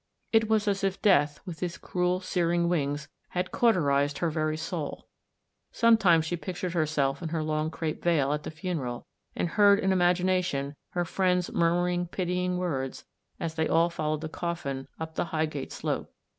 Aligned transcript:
It 0.33 0.49
was 0.49 0.67
as 0.67 0.83
if 0.83 0.99
Death, 0.99 1.39
with 1.45 1.59
his 1.59 1.77
cruel, 1.77 2.21
searing 2.21 2.67
wings 2.67 3.07
had 3.29 3.51
cauterised 3.51 4.17
her 4.17 4.31
very 4.31 4.57
soul. 4.57 5.07
Sometimes 5.71 6.25
she 6.25 6.35
pictured 6.35 6.73
herself 6.73 7.21
in 7.21 7.29
her 7.29 7.43
long 7.43 7.69
crape 7.69 8.01
veil 8.03 8.33
at 8.33 8.41
the 8.41 8.49
funeral, 8.49 9.05
and 9.35 9.47
heard 9.47 9.77
in 9.77 9.91
imagination 9.91 10.73
her 10.93 11.05
friends' 11.05 11.51
murmuring, 11.53 12.07
pitying 12.07 12.57
words, 12.57 13.05
as 13.39 13.53
they 13.53 13.67
all 13.67 13.91
followed 13.91 14.21
the 14.21 14.27
coffin 14.27 14.87
tip 14.99 15.13
the 15.13 15.25
Highgate 15.25 15.71
slope. 15.71 16.11